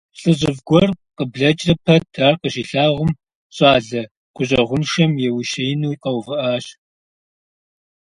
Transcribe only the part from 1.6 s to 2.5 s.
пэт ар